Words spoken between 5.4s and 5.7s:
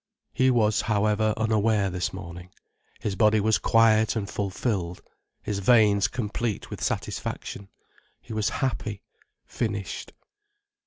his